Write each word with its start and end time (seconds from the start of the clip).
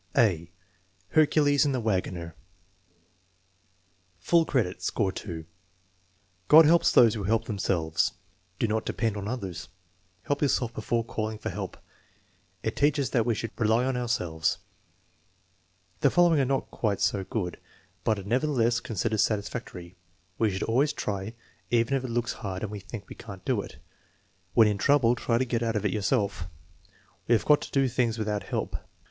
(a) 0.17 0.49
Hercules 1.09 1.63
and 1.63 1.75
the 1.75 1.79
Wagoner 1.79 2.33
Full 4.17 4.45
credit; 4.45 4.81
score 4.81 5.13
#. 5.65 6.47
"God 6.47 6.65
helps 6.65 6.91
those 6.91 7.13
who 7.13 7.23
help 7.25 7.45
themselves/* 7.45 8.13
"Do 8.57 8.67
not 8.67 8.83
depend 8.83 9.15
on 9.15 9.27
others." 9.27 9.69
"Help 10.23 10.41
yourself 10.41 10.73
before 10.73 11.03
calling 11.05 11.37
for 11.37 11.51
help." 11.51 11.77
"It 12.63 12.75
teaches 12.75 13.11
that 13.11 13.27
we 13.27 13.35
should 13.35 13.51
rely 13.59 13.83
upon 13.83 13.95
ourselves." 13.95 14.57
The 15.99 16.09
following 16.09 16.39
are 16.39 16.45
not 16.45 16.71
quite 16.71 16.99
so 16.99 17.23
good, 17.23 17.59
but 18.03 18.17
are 18.17 18.23
nevertheless 18.23 18.79
con 18.79 18.95
sidered 18.95 19.19
satisfactory: 19.19 19.97
"We 20.39 20.49
should 20.49 20.63
always 20.63 20.93
try, 20.93 21.35
even 21.69 21.93
if 21.95 22.03
it 22.03 22.09
looks 22.09 22.33
hard 22.33 22.63
and 22.63 22.71
we 22.71 22.79
think 22.79 23.07
we 23.07 23.15
can't 23.15 23.45
do 23.45 23.61
it." 23.61 23.77
"When 24.55 24.67
in 24.67 24.79
trouble 24.79 25.13
try 25.13 25.37
to 25.37 25.45
get 25.45 25.61
out 25.61 25.75
of 25.75 25.85
it 25.85 25.93
yourself." 25.93 26.47
"We've 27.27 27.45
got 27.45 27.61
to 27.61 27.71
do 27.71 27.87
things 27.87 28.17
without 28.17 28.41
help." 28.41 28.75